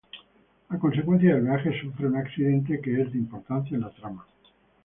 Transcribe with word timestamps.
A 0.71 0.79
consecuencia 0.79 1.35
del 1.35 1.43
viaje 1.43 1.79
sufre 1.79 2.07
un 2.07 2.15
accidente 2.15 2.81
que 2.81 3.03
es 3.03 3.11
de 3.11 3.19
importancia 3.19 3.75
en 3.75 3.81
la 3.81 3.91
trama. 3.93 4.25